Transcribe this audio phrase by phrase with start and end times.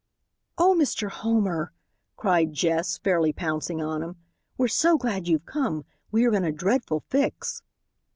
[0.57, 1.11] "Oh, Mr.
[1.11, 1.73] Homer,"
[2.17, 4.15] cried Jess, fairly pouncing on him,
[4.57, 7.61] "we're so glad you've come; we are in a dreadful fix."